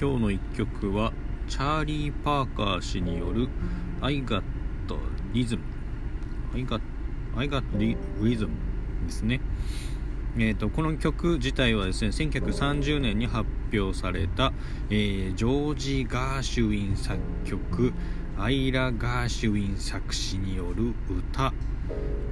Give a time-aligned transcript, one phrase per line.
[0.00, 1.12] 今日の1曲は
[1.46, 3.50] チャーリー・パーカー氏による
[4.00, 4.42] 「I Got
[5.34, 5.58] Rhythm」
[6.56, 6.80] 「I Got,
[7.36, 7.62] I got
[8.18, 8.48] Rhythm」
[9.04, 9.42] ですね。
[10.38, 14.54] えーと、この曲自体はですね1930年に発表された、
[14.88, 17.92] えー、ジョージ・ガーシュウィン作曲。
[18.42, 21.52] アイラ・ガーシュウィン作詞による歌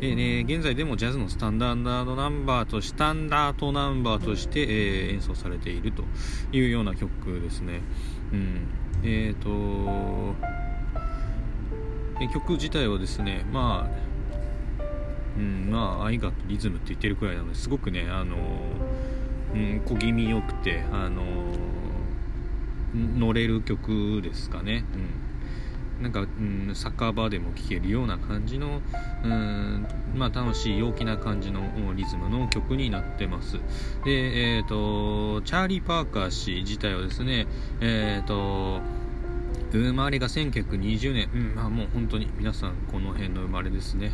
[0.01, 6.05] えね、現在でもジャズのスタンダードナンバーとスタンダードナンバーとして、えー、演奏されていると
[6.53, 7.81] いうような曲ですね。
[8.33, 8.69] うん、
[9.03, 10.35] えっ、ー、と、
[12.23, 14.85] え曲自体はですね、まあ、
[15.37, 18.37] うん、まあ、愛がリズムって言ってるくらいなのですごくね、あの、
[19.53, 21.25] うん、小気味よくて、あの、
[22.95, 24.85] 乗れる曲ですかね。
[24.95, 25.28] うん
[26.01, 28.81] なんか、うん、サッカー場でも聴けるような感じの、
[29.25, 31.63] うんまあ、楽しい陽気な感じの
[31.95, 33.59] リズムの曲になってます。
[34.05, 37.47] で、えーと、チャーリー・パーカー氏自体はですね、
[37.81, 38.81] えーと
[39.73, 41.55] 生まれが1920年、うん。
[41.55, 44.11] まあ、もう本当に皆さんこの辺の生まれですね、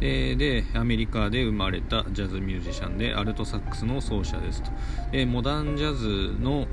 [0.00, 4.70] えー、でアメリカで生まれたジャズミュージシャンでアルトサックスの奏者ですと、
[5.12, 6.66] えー、モダンジャズの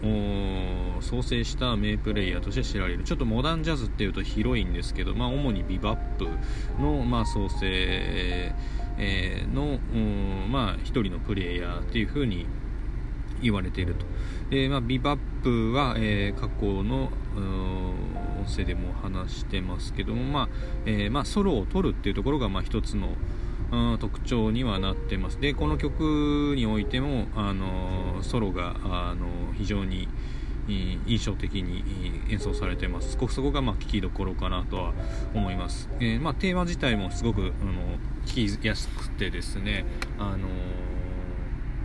[1.02, 3.04] 創生した名プレイヤーとして知られる。
[3.04, 6.28] ちょっとモダンジャズっていうと広いんですけど、まあ、主にビバップ
[6.82, 8.54] の、まあ、創生、
[8.98, 9.80] えー、の、
[10.48, 12.46] まあ、一人のプレイヤーっていうふうに
[13.42, 14.06] 言われていると、
[14.52, 20.50] えまあ、ビバップは、え過去の音声でも話してますけども、まあ
[20.86, 23.10] えー、まあ、ソロを取るっていうところが、まあ、一つの、
[23.72, 25.40] うん、特徴にはなってます。
[25.40, 30.08] でこの曲においても、あのソロが、あの非常に
[30.68, 31.84] 印象的に
[32.30, 33.18] 演奏されてます。
[33.30, 34.94] そこがまあ聞きどころかなとは
[35.34, 37.52] 思います、えー、まあ、テーマ自体もすごくあの
[38.26, 39.86] 聞きやすくてですね
[40.20, 40.50] あの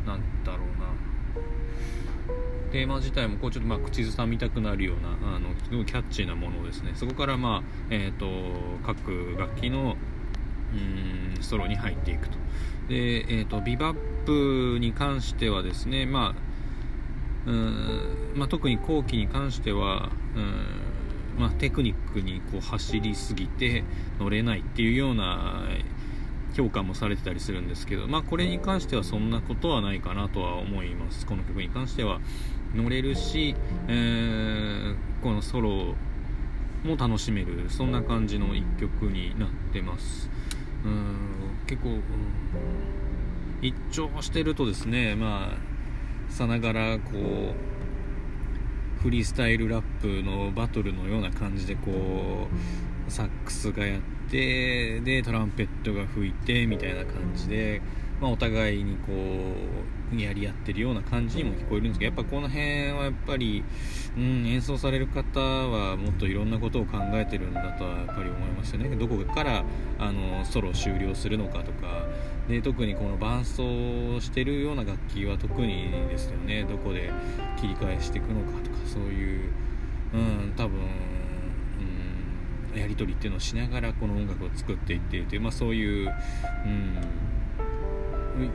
[0.07, 0.72] なんだろう
[2.73, 6.93] テーマ自体もこうちょっとまあ口ずさみたくなるようなあのすごいキャッチーなものですね。
[6.95, 8.27] そこからまあ、えーと、
[8.85, 9.97] 各楽器の
[10.73, 12.39] うんソロに入っていくと。
[12.89, 16.35] で、えーと、ビバップに関してはですねま
[17.47, 20.83] あうんまあ、特に後期に関してはうん
[21.39, 23.85] まあ、テクニックにこう走りすぎて
[24.21, 25.63] 乗れないっていうような
[26.55, 31.27] 評価もされてたりするんですけど、まあ、これに関してはそんなことはないかなとは思います。
[31.27, 32.21] この曲に関しては
[32.75, 33.55] 乗れるし、
[33.89, 35.95] えー、このソロ
[36.85, 40.31] も楽しめるそんな感じの一曲になってます。
[40.85, 41.17] うん
[41.67, 42.01] 結構、うん、
[43.63, 57.83] 一聴してるとですねまあさながらこうフリースタイルラップのバトルのような感じでこうサックスがやってでトランペットが吹いてみたいな感じで
[58.23, 59.13] まあ、お互いにこ
[60.13, 63.65] うやり合ってるような感じにも聞こえるんですけどやっぱこの辺はやっぱり、
[64.17, 68.95] うん、演奏される方はもっといろんなことを考えてるんだとはやっぱり思いましたね。
[68.95, 69.65] どこから
[69.99, 72.07] あのソロ終了するのかとか。
[72.49, 73.63] で特にこの伴奏
[74.21, 76.65] してるような楽器は特にですよね。
[76.65, 77.11] どこで
[77.61, 80.81] 切り返していくのかとかそう、うん、多分
[82.75, 86.15] やり取りっていうのをしながらこの音楽を作っていっているという、まあ、そういう、
[86.65, 86.99] うん、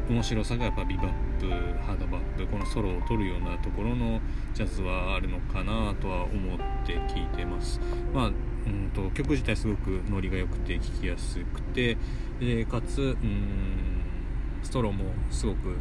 [0.09, 1.07] 面白さがやっぱビバッ
[1.39, 1.49] プ
[1.85, 4.21] ハードバップこのソロを取るようなところの
[4.53, 7.81] ジャズはあるのかなとは思って聞いてます
[8.13, 8.29] まあう
[8.69, 11.97] んと曲自体すごくノリが良くて聴きやすくて
[12.39, 13.17] でかつうん
[14.63, 15.75] ストロもすごく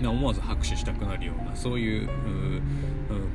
[0.00, 2.08] 思わず拍手したくなるようなそういう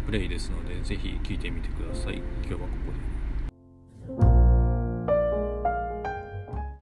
[0.06, 3.17] プレイですのでぜひ聴いてみてください今日はここで